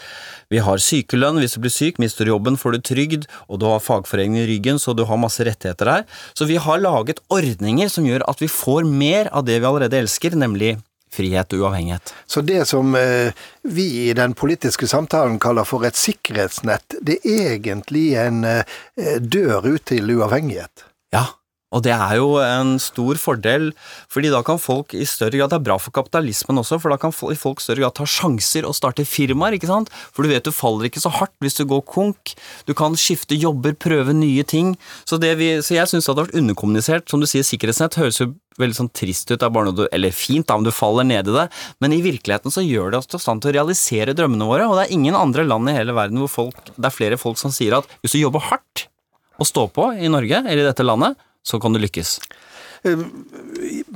vi 0.53 0.62
har 0.62 0.82
sykelønn, 0.82 1.39
hvis 1.41 1.58
du 1.58 1.63
blir 1.63 1.74
syk, 1.74 1.98
mister 2.01 2.29
jobben, 2.29 2.60
får 2.62 2.77
du 2.77 2.84
trygd, 2.86 3.25
og 3.50 3.60
du 3.60 3.65
har 3.67 3.82
fagforeningen 3.82 4.44
i 4.44 4.50
ryggen, 4.53 4.77
så 4.82 4.94
du 4.94 5.03
har 5.10 5.20
masse 5.20 5.44
rettigheter 5.44 5.89
der. 5.89 6.05
Så 6.38 6.46
vi 6.46 6.62
har 6.62 6.84
laget 6.84 7.24
ordninger 7.34 7.89
som 7.91 8.05
gjør 8.05 8.27
at 8.29 8.46
vi 8.46 8.51
får 8.51 8.86
mer 8.86 9.32
av 9.34 9.48
det 9.50 9.58
vi 9.58 9.72
allerede 9.72 10.05
elsker, 10.05 10.38
nemlig 10.38 10.75
frihet 11.16 11.56
og 11.56 11.66
uavhengighet. 11.66 12.14
Så 12.28 12.44
det 12.46 12.66
som 12.70 12.96
eh, 13.00 13.32
vi 13.64 13.88
i 14.10 14.12
den 14.18 14.36
politiske 14.38 14.90
samtalen 14.92 15.40
kaller 15.44 15.68
for 15.68 15.88
et 15.88 16.00
sikkerhetsnett, 16.00 17.00
det 17.02 17.22
er 17.24 17.56
egentlig 17.56 18.12
en 18.22 18.44
eh, 18.50 18.78
dør 19.22 19.66
ut 19.76 19.88
til 19.90 20.12
uavhengighet. 20.18 20.86
Ja, 21.16 21.30
og 21.76 21.84
det 21.84 21.92
er 21.92 22.14
jo 22.20 22.38
en 22.40 22.78
stor 22.80 23.18
fordel, 23.20 23.72
fordi 24.12 24.30
da 24.32 24.40
kan 24.46 24.62
folk 24.62 24.94
i 24.96 25.04
større 25.10 25.36
grad 25.36 25.52
Det 25.52 25.58
er 25.58 25.66
bra 25.66 25.78
for 25.82 25.92
kapitalismen 25.96 26.62
også, 26.62 26.80
for 26.80 26.94
da 26.94 26.98
kan 27.02 27.12
folk 27.12 27.60
i 27.60 27.66
større 27.66 27.84
grad 27.84 27.96
ta 27.98 28.06
sjanser 28.08 28.68
og 28.68 28.78
starte 28.78 29.06
firmaer, 29.06 29.58
ikke 29.58 29.70
sant? 29.70 29.92
For 30.14 30.24
du 30.24 30.32
vet 30.32 30.46
du 30.46 30.54
faller 30.56 30.88
ikke 30.88 31.04
så 31.04 31.12
hardt 31.12 31.36
hvis 31.44 31.58
du 31.60 31.66
går 31.68 31.84
konk. 31.90 32.36
Du 32.70 32.74
kan 32.78 32.96
skifte 32.96 33.36
jobber, 33.36 33.76
prøve 33.76 34.16
nye 34.16 34.46
ting. 34.48 34.76
Så, 35.04 35.20
det 35.20 35.36
vi, 35.42 35.52
så 35.66 35.76
jeg 35.76 35.92
syns 35.92 36.06
det 36.06 36.14
hadde 36.14 36.28
vært 36.28 36.40
underkommunisert. 36.40 37.10
Som 37.12 37.24
du 37.24 37.28
sier, 37.30 37.44
sikkerhetsnett 37.44 38.00
høres 38.00 38.22
jo 38.22 38.32
veldig 38.62 38.78
sånn 38.78 38.92
trist 38.96 39.30
ut, 39.32 39.40
det 39.40 39.48
er 39.48 39.54
bare 39.54 39.70
noe 39.70 39.78
du, 39.78 39.84
eller 39.92 40.16
fint 40.16 40.48
da, 40.48 40.58
om 40.60 40.66
du 40.66 40.72
faller 40.74 41.08
ned 41.08 41.30
i 41.32 41.36
det, 41.36 41.46
men 41.84 41.96
i 41.96 42.02
virkeligheten 42.06 42.54
så 42.54 42.64
gjør 42.64 42.94
det 42.94 43.02
oss 43.02 43.10
til 43.12 43.22
stand 43.22 43.44
til 43.44 43.52
å 43.52 43.58
realisere 43.60 44.16
drømmene 44.18 44.48
våre, 44.50 44.68
og 44.70 44.78
det 44.80 44.88
er 44.88 44.96
ingen 44.96 45.18
andre 45.20 45.46
land 45.48 45.72
i 45.72 45.76
hele 45.76 45.96
verden 45.98 46.22
hvor 46.24 46.32
folk, 46.32 46.74
det 46.76 46.90
er 46.90 46.96
flere 46.96 47.20
folk 47.22 47.42
som 47.42 47.54
sier 47.56 47.78
at 47.80 47.90
hvis 48.02 48.16
du 48.16 48.22
jobber 48.22 48.46
hardt 48.48 48.88
og 49.36 49.50
står 49.50 49.72
på 49.76 49.90
i 50.00 50.12
Norge, 50.12 50.44
eller 50.46 50.64
i 50.64 50.70
dette 50.70 50.86
landet, 50.86 51.20
så 51.46 51.60
kan 51.62 51.76
du 51.76 51.82
lykkes. 51.82 52.18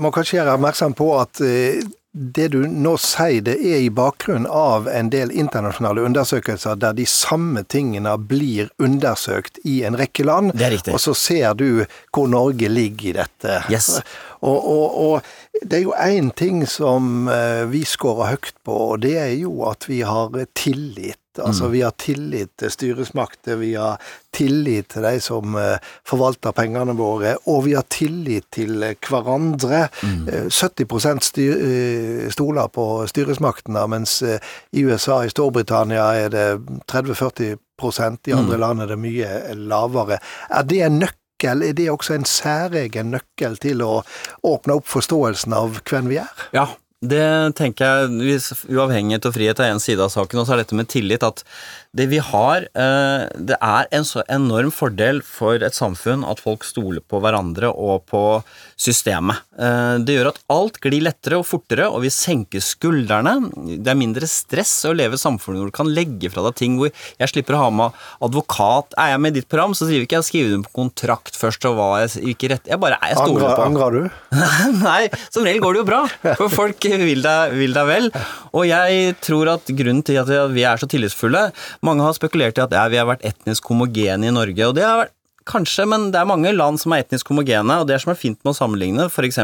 må 0.02 0.12
kanskje 0.14 0.40
gjøre 0.40 0.58
oppmerksom 0.58 0.96
på 0.98 1.08
at 1.22 1.42
eh, 1.46 1.80
det 2.12 2.48
du 2.48 2.64
nå 2.66 2.96
sier, 2.98 3.44
det 3.46 3.54
er 3.62 3.84
i 3.86 3.90
bakgrunn 3.94 4.48
av 4.50 4.88
en 4.90 5.12
del 5.14 5.30
internasjonale 5.30 6.02
undersøkelser 6.08 6.80
der 6.82 6.96
de 6.98 7.06
samme 7.06 7.62
tingene 7.70 8.16
blir 8.18 8.72
undersøkt 8.82 9.60
i 9.70 9.84
en 9.86 9.98
rekke 10.00 10.26
land. 10.26 10.56
Det 10.58 10.66
er 10.66 10.74
riktig. 10.74 10.96
Og 10.98 11.04
så 11.04 11.14
ser 11.14 11.54
du 11.60 11.86
hvor 12.16 12.32
Norge 12.32 12.72
ligger 12.72 13.12
i 13.12 13.16
dette. 13.20 13.60
Yes. 13.70 13.92
Og, 14.42 14.58
og, 14.58 14.98
og 15.06 15.62
det 15.62 15.80
er 15.80 15.86
jo 15.86 15.96
én 16.02 16.34
ting 16.34 16.64
som 16.70 17.30
eh, 17.30 17.66
vi 17.70 17.84
scorer 17.86 18.34
høyt 18.34 18.54
på, 18.66 18.82
og 18.96 19.02
det 19.06 19.16
er 19.22 19.34
jo 19.38 19.68
at 19.70 19.86
vi 19.90 20.02
har 20.02 20.34
tillit. 20.58 21.20
Altså 21.40 21.70
Vi 21.72 21.82
har 21.86 21.94
tillit 21.96 22.50
til 22.60 22.72
styresmakter, 22.74 23.56
vi 23.62 23.76
har 23.78 24.02
tillit 24.40 24.90
til 24.94 25.06
de 25.06 25.20
som 25.24 25.56
eh, 25.60 25.78
forvalter 26.08 26.56
pengene 26.56 26.96
våre, 26.98 27.36
og 27.52 27.64
vi 27.68 27.76
har 27.78 27.88
tillit 27.92 28.50
til 28.56 28.80
hverandre. 28.80 29.86
Mm. 30.04 30.50
70 30.50 31.24
styr, 31.26 31.54
eh, 31.70 32.26
stoler 32.34 32.72
på 32.74 32.88
styresmaktene, 33.12 33.86
mens 33.92 34.20
eh, 34.24 34.40
i 34.72 34.86
USA 34.88 35.20
og 35.20 35.30
i 35.30 35.34
Storbritannia 35.34 36.10
er 36.26 36.34
det 36.34 36.48
30-40% 36.92 38.30
i 38.30 38.36
andre 38.36 38.60
land 38.60 38.84
er 38.84 38.92
det 38.92 39.00
mye 39.00 39.56
lavere. 39.56 40.20
Er 40.50 40.68
det 40.68 40.84
en 40.86 41.02
nøkkel? 41.06 41.64
Er 41.64 41.74
det 41.76 41.88
også 41.92 42.18
en 42.18 42.28
særegen 42.28 43.14
nøkkel 43.16 43.56
til 43.64 43.84
å 43.86 44.02
åpne 44.44 44.80
opp 44.80 44.90
forståelsen 44.92 45.56
av 45.56 45.80
hvem 45.88 46.12
vi 46.12 46.20
er? 46.20 46.48
Ja, 46.56 46.68
det 47.00 47.56
tenker 47.56 48.10
jeg, 48.12 48.40
Uavhengighet 48.68 49.24
og 49.30 49.32
frihet 49.32 49.60
er 49.64 49.72
en 49.72 49.80
side 49.80 50.04
av 50.04 50.12
saken, 50.12 50.42
og 50.42 50.48
så 50.48 50.56
er 50.56 50.66
dette 50.66 50.76
med 50.76 50.90
tillit 50.92 51.24
at 51.24 51.46
det 51.98 52.06
vi 52.12 52.20
har 52.22 52.68
eh, 52.78 53.24
Det 53.50 53.56
er 53.66 53.88
en 53.98 54.04
så 54.06 54.22
enorm 54.30 54.70
fordel 54.72 55.24
for 55.26 55.58
et 55.66 55.74
samfunn 55.74 56.22
at 56.30 56.38
folk 56.44 56.62
stoler 56.68 57.02
på 57.02 57.18
hverandre 57.24 57.72
og 57.74 58.04
på 58.12 58.22
systemet. 58.80 59.40
Eh, 59.58 59.96
Det 60.06 60.14
gjør 60.20 60.30
at 60.30 60.38
alt 60.54 60.78
glir 60.84 61.02
lettere 61.08 61.40
og 61.42 61.48
fortere, 61.50 61.88
og 61.90 62.04
vi 62.06 62.12
senker 62.14 62.62
skuldrene. 62.62 63.34
Det 63.82 63.90
er 63.90 63.98
mindre 63.98 64.30
stress 64.30 64.76
å 64.86 64.94
leve 64.94 65.18
i 65.18 65.22
samfunnet 65.22 65.60
hvor 65.64 65.72
du 65.72 65.76
kan 65.80 65.90
legge 65.90 66.30
fra 66.32 66.44
deg 66.46 66.60
ting 66.62 66.78
hvor 66.78 66.92
jeg 66.94 67.32
slipper 67.34 67.58
å 67.58 67.64
ha 67.66 67.72
med 67.74 67.98
advokat. 68.30 68.94
Er 69.02 69.16
jeg 69.16 69.24
med 69.26 69.34
i 69.34 69.40
ditt 69.42 69.50
program, 69.50 69.74
så 69.74 69.88
driver 69.90 70.06
ikke 70.06 70.20
jeg 70.20 70.24
og 70.26 70.30
skriver 70.30 70.54
under 70.60 70.70
på 70.70 70.78
kontrakt 70.84 71.40
først 71.42 71.66
og 71.70 71.76
hva 71.80 71.90
jeg 72.04 72.36
ikke 72.36 72.52
rett 72.54 72.70
Jeg 72.70 72.80
bare 72.82 73.00
jeg 73.02 73.18
stoler 73.18 73.50
Angra, 73.50 73.56
på. 73.58 73.66
angrer 73.66 73.98
du? 73.98 74.02
Nei, 74.86 75.02
som 75.34 75.46
regel 75.48 75.64
går 75.66 75.74
det 75.80 75.82
jo 75.84 75.90
bra, 75.90 76.04
for 76.38 76.54
folk 76.54 76.86
vil 77.02 77.26
deg, 77.26 77.58
vil 77.58 77.74
deg 77.76 77.90
vel. 77.90 78.10
Og 78.54 78.70
jeg 78.70 79.16
tror 79.26 79.56
at 79.58 79.74
grunnen 79.74 80.06
til 80.06 80.22
at 80.22 80.30
vi 80.54 80.64
er 80.70 80.78
så 80.82 80.88
tillitsfulle 80.90 81.48
Mange 81.86 82.04
har 82.04 82.16
spekulert 82.18 82.60
i 82.60 82.66
at 82.66 82.76
ja, 82.76 82.88
vi 82.92 83.00
har 83.00 83.08
vært 83.10 83.24
etnisk 83.28 83.70
homogene 83.72 84.28
i 84.28 84.36
Norge, 84.36 84.68
og 84.68 84.76
det 84.78 84.86
har 84.88 85.02
vært 85.06 85.16
Kanskje, 85.50 85.88
men 85.90 86.12
det 86.14 86.20
er 86.20 86.28
mange 86.30 86.52
land 86.54 86.78
som 86.78 86.94
er 86.94 87.02
etnisk 87.02 87.32
homogene, 87.32 87.80
og 87.82 87.88
det 87.90 87.96
som 88.04 88.12
er 88.12 88.20
fint 88.20 88.38
med 88.44 88.52
å 88.52 88.58
sammenligne, 88.58 89.08
f.eks. 89.10 89.40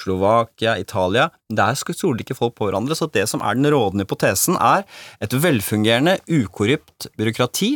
Slovakia, 0.00 0.78
Italia, 0.80 1.26
der 1.52 1.76
stoler 1.76 2.22
ikke 2.22 2.36
folk 2.38 2.54
på 2.56 2.70
hverandre, 2.70 2.96
så 2.96 3.10
det 3.12 3.26
som 3.28 3.42
er 3.44 3.58
den 3.58 3.68
rådende 3.74 4.06
hypotesen, 4.06 4.56
er 4.56 4.86
et 5.20 5.36
velfungerende, 5.36 6.16
ukorrupt 6.30 7.10
byråkrati 7.20 7.74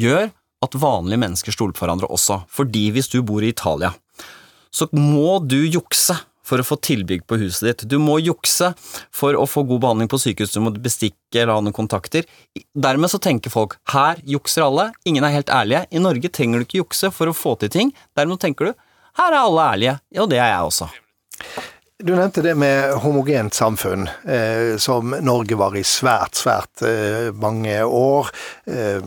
gjør 0.00 0.30
at 0.64 0.78
vanlige 0.80 1.20
mennesker 1.20 1.52
stoler 1.52 1.76
på 1.76 1.84
hverandre 1.84 2.08
også. 2.08 2.40
Fordi 2.48 2.86
hvis 2.94 3.12
du 3.12 3.20
bor 3.26 3.44
i 3.44 3.52
Italia, 3.52 3.92
så 4.72 4.88
må 4.96 5.36
du 5.44 5.58
jukse 5.66 6.16
for 6.46 6.62
å 6.62 6.66
få 6.66 6.78
tilbygg 6.88 7.26
på 7.26 7.38
huset 7.42 7.68
ditt. 7.68 7.84
Du 7.90 7.98
må 8.02 8.18
jukse 8.22 8.72
for 9.14 9.36
å 9.36 9.46
få 9.50 9.64
god 9.66 9.82
behandling 9.84 10.10
på 10.12 10.20
sykehus, 10.22 10.54
du 10.54 10.62
må 10.62 10.72
bestikke 10.72 11.42
eller 11.42 11.56
ha 11.56 11.64
noen 11.64 11.76
kontakter. 11.76 12.26
Dermed 12.72 13.12
så 13.12 13.20
tenker 13.22 13.52
folk 13.52 13.78
her 13.92 14.22
jukser 14.26 14.66
alle, 14.66 14.90
ingen 15.08 15.26
er 15.26 15.34
helt 15.36 15.52
ærlige. 15.52 15.86
I 15.90 16.02
Norge 16.02 16.30
trenger 16.32 16.62
du 16.62 16.68
ikke 16.68 16.82
jukse 16.84 17.12
for 17.14 17.30
å 17.30 17.36
få 17.36 17.56
til 17.62 17.72
ting. 17.72 17.94
Dermed 18.18 18.42
tenker 18.42 18.70
du 18.70 18.76
her 19.16 19.32
er 19.32 19.40
alle 19.40 19.70
ærlige, 19.72 19.98
og 20.20 20.28
det 20.30 20.38
er 20.42 20.52
jeg 20.52 20.68
også. 20.70 20.90
Du 21.98 22.12
nevnte 22.12 22.42
det 22.44 22.52
med 22.54 22.92
homogent 23.00 23.54
samfunn, 23.54 24.08
eh, 24.28 24.76
som 24.76 25.14
Norge 25.24 25.56
var 25.56 25.72
i 25.76 25.80
svært, 25.80 26.36
svært 26.36 26.82
eh, 26.84 27.30
mange 27.32 27.72
år. 27.88 28.28
Eh, 28.68 29.06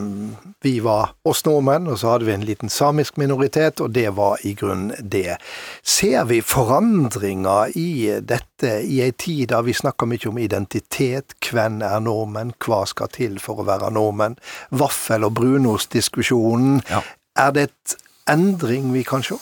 vi 0.65 0.71
var 0.81 1.11
oss 1.21 1.43
nordmenn, 1.45 1.85
og 1.85 1.99
så 2.01 2.15
hadde 2.15 2.25
vi 2.25 2.33
en 2.33 2.47
liten 2.47 2.73
samisk 2.73 3.19
minoritet, 3.21 3.77
og 3.85 3.93
det 3.93 4.07
var 4.17 4.41
i 4.41 4.55
grunnen 4.57 4.95
det. 5.05 5.37
Ser 5.85 6.25
vi 6.31 6.41
forandringer 6.41 7.77
i 7.77 8.17
dette 8.25 8.79
i 8.81 9.03
ei 9.05 9.13
tid 9.13 9.53
da 9.53 9.61
vi 9.61 9.77
snakker 9.77 10.09
mye 10.09 10.33
om 10.33 10.41
identitet, 10.41 11.37
hvem 11.45 11.83
er 11.85 12.01
nordmenn, 12.01 12.57
hva 12.57 12.87
skal 12.89 13.13
til 13.13 13.37
for 13.37 13.61
å 13.61 13.69
være 13.69 13.93
nordmenn? 13.93 14.41
Vaffel- 14.73 15.29
og 15.29 15.37
brunostdiskusjonen. 15.37 16.81
Ja. 16.89 17.05
Er 17.37 17.53
det 17.53 17.69
et 17.69 17.99
endring 18.33 18.89
vi 18.97 19.05
kan 19.05 19.21
se? 19.21 19.37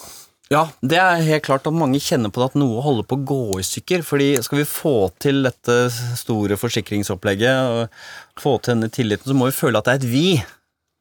Ja, 0.48 0.62
det 0.80 0.96
er 0.96 1.25
helt 1.27 1.44
klart 1.44 1.66
at 1.68 1.75
mange 1.75 2.00
kjenner 2.00 2.32
på 2.32 2.39
det 2.39 2.54
at 2.54 2.60
noe 2.60 2.84
holder 2.84 3.08
på 3.08 3.18
å 3.18 3.25
gå 3.27 3.60
i 3.60 3.66
stykker. 3.68 4.04
fordi 4.08 4.30
skal 4.44 4.62
vi 4.62 4.70
få 4.70 5.10
til 5.20 5.44
dette 5.44 5.75
store 6.16 6.56
forsikringsopplegget 6.56 7.72
og 7.74 8.39
få 8.39 8.58
til 8.60 8.75
denne 8.75 8.89
tilliten, 8.89 9.27
så 9.27 9.36
må 9.36 9.50
vi 9.50 9.58
føle 9.58 9.77
at 9.77 9.89
det 9.89 9.96
er 9.96 10.01
et 10.01 10.12
vi. 10.12 10.30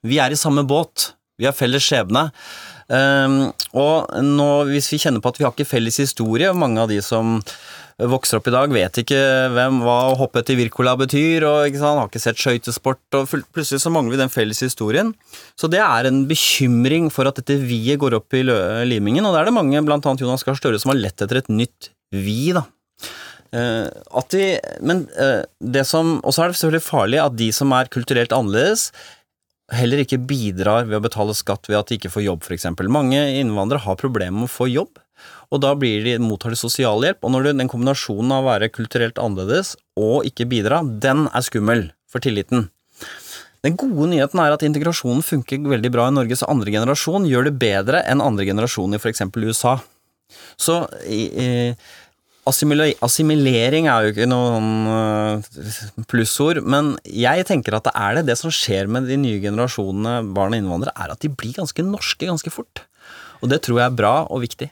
Vi 0.03 0.19
er 0.19 0.35
i 0.35 0.41
samme 0.41 0.67
båt. 0.67 1.13
Vi 1.39 1.47
har 1.47 1.55
felles 1.55 1.85
skjebne. 1.85 2.31
Um, 2.89 3.53
og 3.75 4.11
nå, 4.23 4.51
hvis 4.71 4.89
vi 4.93 5.01
kjenner 5.03 5.23
på 5.23 5.31
at 5.31 5.39
vi 5.39 5.47
har 5.47 5.55
ikke 5.55 5.69
felles 5.69 5.99
historie, 6.01 6.53
mange 6.55 6.83
av 6.83 6.91
de 6.91 6.99
som 7.05 7.39
vokser 7.97 8.37
opp 8.37 8.49
i 8.51 8.53
dag, 8.53 8.73
vet 8.75 8.99
ikke 9.01 9.19
hvem 9.55 9.79
hva 9.81 9.97
å 10.11 10.17
hoppe 10.21 10.43
etter 10.43 10.59
Wirkola 10.59 10.93
betyr, 11.01 11.47
og 11.49 11.69
ikke 11.71 11.81
sant, 11.81 12.01
har 12.03 12.11
ikke 12.11 12.21
sett 12.21 12.41
skøytesport, 12.41 13.05
og 13.17 13.31
plutselig 13.57 13.81
så 13.81 13.93
mangler 13.93 14.17
vi 14.17 14.21
den 14.21 14.33
felles 14.33 14.61
historien. 14.65 15.15
Så 15.57 15.71
det 15.73 15.81
er 15.81 16.09
en 16.09 16.25
bekymring 16.29 17.09
for 17.13 17.29
at 17.29 17.41
dette 17.41 17.57
vi-et 17.63 18.01
går 18.03 18.19
opp 18.19 18.37
i 18.37 18.45
limingen, 18.45 19.25
og 19.25 19.33
da 19.33 19.41
er 19.41 19.49
det 19.49 19.57
mange, 19.57 19.85
blant 19.87 20.05
annet 20.05 20.27
Jonas 20.27 20.45
Gahr 20.45 20.59
Støre, 20.61 20.81
som 20.83 20.93
har 20.93 21.01
lett 21.01 21.25
etter 21.25 21.41
et 21.41 21.53
nytt 21.53 21.91
vi, 22.13 22.53
da. 22.57 22.67
Uh, 23.55 23.89
at 24.19 24.29
de, 24.35 24.57
men 24.85 25.05
uh, 25.15 25.45
det 25.63 25.85
som 25.87 26.17
Og 26.27 26.35
så 26.35 26.43
er 26.43 26.51
det 26.51 26.57
selvfølgelig 26.59 26.83
farlig 26.83 27.21
at 27.23 27.37
de 27.39 27.47
som 27.55 27.71
er 27.77 27.87
kulturelt 27.95 28.35
annerledes, 28.35 28.89
heller 29.73 30.03
ikke 30.03 30.19
bidrar 30.19 30.85
ved 30.87 30.99
å 30.99 31.05
betale 31.05 31.35
skatt 31.35 31.71
ved 31.71 31.79
at 31.79 31.89
de 31.89 31.99
ikke 31.99 32.11
får 32.13 32.27
jobb, 32.27 32.45
f.eks. 32.45 32.69
Mange 32.91 33.23
innvandrere 33.39 33.87
har 33.87 33.99
problemer 33.99 34.43
med 34.43 34.51
å 34.51 34.53
få 34.53 34.69
jobb, 34.71 34.99
og 35.51 35.63
da 35.63 35.75
de, 35.79 36.17
mottar 36.23 36.55
de 36.55 36.61
sosialhjelp. 36.61 37.23
Og 37.23 37.33
når 37.35 37.47
du, 37.47 37.51
den 37.53 37.71
kombinasjonen 37.73 38.35
av 38.35 38.45
å 38.45 38.51
være 38.51 38.73
kulturelt 38.75 39.21
annerledes 39.23 39.75
og 39.99 40.27
ikke 40.29 40.49
bidra, 40.51 40.83
den 40.83 41.27
er 41.33 41.47
skummel 41.47 41.89
for 42.11 42.25
tilliten. 42.25 42.69
Den 43.67 43.77
gode 43.79 44.11
nyheten 44.13 44.41
er 44.43 44.55
at 44.55 44.65
integrasjonen 44.67 45.25
funker 45.27 45.63
veldig 45.67 45.91
bra 45.95 46.07
i 46.11 46.15
Norge, 46.15 46.39
så 46.39 46.49
andre 46.51 46.71
generasjon 46.75 47.27
gjør 47.27 47.49
det 47.49 47.59
bedre 47.61 48.03
enn 48.07 48.23
andre 48.23 48.47
generasjon 48.47 48.95
i 48.95 49.01
f.eks. 49.01 49.25
USA. 49.43 49.79
Så 50.61 50.83
assimilering 52.47 53.89
er 53.91 54.07
jo 54.07 54.13
ikke 54.13 54.29
noen 54.31 54.69
øh, 54.93 55.61
plussord, 56.11 56.63
men 56.63 56.95
jeg 57.11 57.47
tenker 57.49 57.79
at 57.79 57.89
det 57.89 57.95
er 57.99 58.19
det. 58.19 58.27
Det 58.31 58.39
som 58.39 58.55
skjer 58.55 58.91
med 58.91 59.09
de 59.11 59.19
nye 59.19 59.43
generasjonene 59.43 60.21
barn 60.37 60.55
og 60.55 60.63
innvandrere, 60.63 60.95
er 60.95 61.15
at 61.17 61.25
de 61.25 61.33
blir 61.33 61.57
ganske 61.59 61.87
norske 61.87 62.29
ganske 62.29 62.53
fort. 62.55 62.85
Og 63.43 63.51
det 63.51 63.65
tror 63.67 63.83
jeg 63.83 63.91
er 63.91 63.99
bra 63.99 64.15
og 64.31 64.45
viktig. 64.47 64.71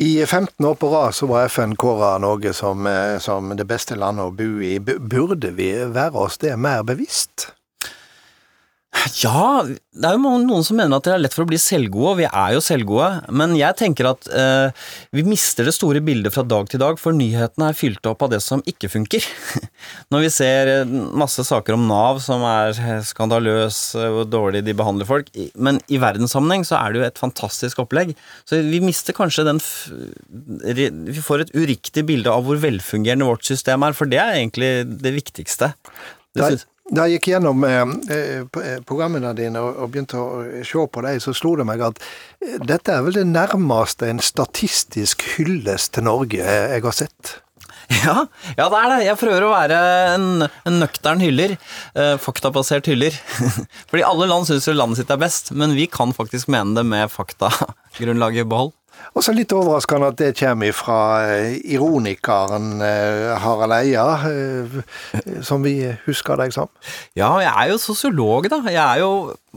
I 0.00 0.26
15 0.26 0.66
år 0.66 0.74
på 0.74 0.88
rad 0.88 1.14
så 1.14 1.26
var 1.26 1.44
FN 1.44 1.76
kåra 1.76 2.18
Norge 2.18 2.52
som, 2.52 2.86
eh, 2.86 3.18
som 3.18 3.56
det 3.56 3.66
beste 3.68 3.96
landet 3.96 4.24
å 4.24 4.32
bo 4.32 4.62
i. 4.64 4.78
Burde 4.80 5.50
vi 5.52 5.68
være 5.84 6.16
oss 6.16 6.38
det 6.40 6.56
mer 6.56 6.80
bevisst? 6.82 7.50
Ja, 9.18 9.64
det 9.66 10.06
er 10.06 10.14
jo 10.14 10.30
noen 10.44 10.64
som 10.66 10.76
mener 10.78 11.00
at 11.00 11.06
det 11.06 11.12
er 11.14 11.22
lett 11.24 11.34
for 11.34 11.44
å 11.44 11.50
bli 11.50 11.58
selvgode, 11.60 12.12
og 12.12 12.18
vi 12.20 12.26
er 12.28 12.52
jo 12.54 12.62
selvgode, 12.62 13.08
men 13.34 13.54
jeg 13.58 13.76
tenker 13.78 14.08
at 14.12 14.28
eh, 14.30 14.84
vi 15.16 15.24
mister 15.26 15.66
det 15.66 15.74
store 15.74 16.02
bildet 16.04 16.34
fra 16.34 16.44
dag 16.46 16.70
til 16.70 16.80
dag, 16.82 17.00
for 17.00 17.16
nyhetene 17.16 17.70
er 17.70 17.78
fylt 17.78 18.06
opp 18.08 18.22
av 18.26 18.32
det 18.34 18.40
som 18.44 18.62
ikke 18.68 18.90
funker. 18.92 19.26
Når 20.14 20.24
vi 20.26 20.32
ser 20.34 20.72
eh, 20.76 20.94
masse 21.18 21.44
saker 21.48 21.76
om 21.76 21.88
Nav 21.90 22.22
som 22.24 22.46
er 22.46 23.02
skandaløse 23.08 24.06
og 24.22 24.24
dårlig 24.32 24.62
de 24.66 24.76
behandler 24.78 25.08
folk, 25.08 25.32
men 25.54 25.82
i 25.92 26.00
verdenssammenheng 26.02 26.66
så 26.68 26.78
er 26.78 26.92
det 26.92 27.02
jo 27.02 27.08
et 27.10 27.22
fantastisk 27.22 27.82
opplegg. 27.82 28.14
Så 28.46 28.62
vi 28.62 28.82
mister 28.84 29.16
kanskje 29.16 29.46
den 29.48 29.60
Vi 29.62 31.22
får 31.22 31.44
et 31.44 31.54
uriktig 31.56 32.04
bilde 32.06 32.30
av 32.30 32.46
hvor 32.46 32.60
velfungerende 32.62 33.26
vårt 33.28 33.46
system 33.48 33.82
er, 33.86 33.96
for 33.96 34.10
det 34.10 34.22
er 34.22 34.38
egentlig 34.38 34.74
det 35.02 35.16
viktigste. 35.18 35.72
Det 36.32 36.62
da 36.92 37.06
jeg 37.08 37.18
gikk 37.18 37.30
gjennom 37.32 37.64
eh, 37.64 37.78
eh, 38.12 38.42
eh, 38.44 38.80
programmene 38.84 39.32
dine 39.36 39.62
og, 39.64 39.86
begynte 39.92 40.20
å 40.20 40.42
se 40.66 40.84
på 40.92 41.04
deg, 41.06 41.22
så 41.24 41.32
slo 41.36 41.54
det 41.60 41.66
meg 41.68 41.84
at 41.86 42.02
dette 42.68 42.92
er 42.92 43.06
vel 43.06 43.16
det 43.16 43.28
nærmeste 43.30 44.10
en 44.12 44.20
statistisk 44.22 45.24
hyllest 45.36 45.94
til 45.96 46.06
Norge 46.08 46.42
jeg 46.42 46.84
har 46.84 46.96
sett. 46.96 47.38
Ja, 47.92 48.26
ja, 48.56 48.68
det 48.70 48.78
er 48.78 48.88
det. 48.88 48.98
Jeg 49.04 49.18
prøver 49.20 49.44
å 49.46 49.52
være 49.52 49.78
en, 50.14 50.26
en 50.68 50.78
nøktern 50.80 51.20
hyller. 51.22 51.56
Eh, 51.98 52.14
faktabasert 52.20 52.88
hyller. 52.88 53.16
Fordi 53.90 54.04
alle 54.06 54.28
land 54.30 54.48
syns 54.48 54.68
jo 54.68 54.76
landet 54.76 55.02
sitt 55.02 55.12
er 55.12 55.20
best, 55.20 55.52
men 55.56 55.74
vi 55.76 55.88
kan 55.90 56.14
faktisk 56.16 56.50
mene 56.52 56.76
det 56.78 56.86
med 56.88 57.12
faktagrunnlaget 57.12 58.46
i 58.46 58.48
behold. 58.48 58.72
Og 59.12 59.24
så 59.24 59.34
litt 59.36 59.52
overraskende 59.52 60.08
at 60.12 60.18
det 60.20 60.30
kommer 60.38 60.72
fra 60.76 60.98
eh, 61.26 61.58
ironikeren 61.74 62.80
eh, 62.84 63.34
Harald 63.42 63.74
Eia, 63.76 64.06
eh, 64.28 64.78
som 65.44 65.64
vi 65.66 65.74
husker 66.06 66.40
deg 66.40 66.54
som. 66.54 66.70
Ja, 67.18 67.28
jeg 67.44 67.52
er 67.52 67.72
jo 67.74 67.78
sosiolog, 67.82 68.48
da. 68.52 68.62
Jeg 68.70 68.82
er 68.82 69.02
jo 69.02 69.12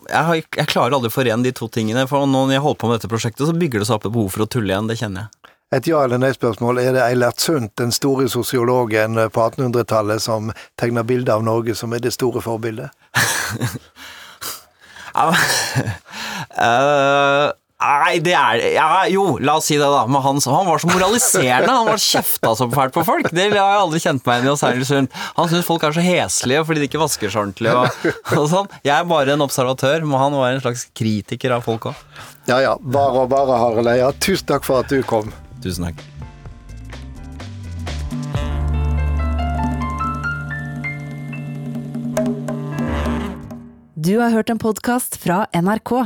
Jeg, 0.09 0.23
har, 0.27 0.35
jeg 0.35 0.67
klarer 0.67 0.97
aldri 0.97 1.07
å 1.07 1.15
forene 1.15 1.45
de 1.45 1.53
to 1.55 1.69
tingene. 1.71 2.03
For 2.11 2.27
nå 2.27 2.45
når 2.49 2.57
jeg 2.57 2.65
holder 2.65 2.81
på 2.81 2.89
med 2.89 2.99
dette 2.99 3.11
prosjektet, 3.11 3.47
så 3.47 3.55
bygger 3.55 3.79
det 3.81 3.87
seg 3.87 3.95
opp 3.99 4.09
et 4.09 4.15
behov 4.17 4.33
for 4.35 4.43
å 4.43 4.49
tulle 4.51 4.73
igjen. 4.73 4.91
Det 4.91 4.99
kjenner 4.99 5.25
jeg. 5.25 5.53
Et 5.75 5.87
ja- 5.89 6.03
eller 6.03 6.19
nei-spørsmål. 6.21 6.79
Er 6.83 6.91
det 6.93 7.03
Eilert 7.05 7.39
Sundt, 7.41 7.73
den 7.79 7.91
store 7.95 8.27
sosiologen 8.29 9.15
på 9.31 9.47
1800-tallet, 9.49 10.21
som 10.21 10.51
tegner 10.77 11.07
bilde 11.07 11.33
av 11.33 11.43
Norge 11.47 11.75
som 11.75 11.95
er 11.95 12.03
det 12.03 12.13
store 12.15 12.43
forbildet? 12.43 12.91
Eh, 16.55 17.51
Nei, 17.75 18.21
det 18.23 18.31
er 18.31 18.61
ja, 18.71 18.85
Jo, 19.11 19.35
la 19.43 19.57
oss 19.59 19.67
si 19.67 19.75
det, 19.75 19.83
da. 19.91 20.05
Men 20.07 20.23
han, 20.23 20.39
han 20.39 20.67
var 20.69 20.79
så 20.79 20.87
moraliserende. 20.87 21.73
Han 21.73 21.89
var 21.89 21.99
kjefta 21.99 22.53
så 22.55 22.69
fælt 22.71 22.95
på 22.95 23.03
folk. 23.03 23.27
Det 23.35 23.49
har 23.51 23.57
jeg 23.57 23.81
aldri 23.81 23.99
kjent 23.99 24.23
meg 24.25 24.39
igjen 24.39 24.47
i 24.47 24.53
hos 24.53 25.19
Han 25.35 25.51
syns 25.51 25.67
folk 25.67 25.83
er 25.83 25.97
så 25.97 26.05
heslige 26.05 26.63
fordi 26.65 26.85
de 26.85 26.89
ikke 26.89 27.03
vasker 27.03 27.33
seg 27.33 27.43
ordentlig. 27.43 27.75
Og, 27.75 28.09
og 28.39 28.47
sånn. 28.53 28.71
Jeg 28.79 28.95
er 28.95 29.11
bare 29.11 29.35
en 29.35 29.43
observatør, 29.43 30.07
men 30.07 30.23
han 30.23 30.39
var 30.39 30.55
en 30.55 30.63
slags 30.63 30.87
kritiker 30.95 31.57
av 31.57 31.67
folk 31.67 31.91
òg. 31.91 32.01
Ja 32.47 32.61
ja, 32.63 32.75
bare 32.79 33.25
og 33.25 33.31
bare, 33.33 33.59
Harald 33.59 33.91
Eia. 33.91 34.11
Tusen 34.23 34.47
takk 34.55 34.63
for 34.67 34.79
at 34.79 34.91
du 34.91 35.01
kom. 35.03 35.33
Tusen 35.65 35.89
takk. 35.89 35.99
Du 44.05 44.19
har 44.21 44.29
hørt 44.29 44.51
en 44.53 44.61
podkast 44.61 45.17
fra 45.19 45.43
NRK. 45.51 46.05